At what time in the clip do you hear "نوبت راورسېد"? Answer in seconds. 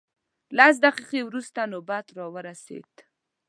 1.73-2.93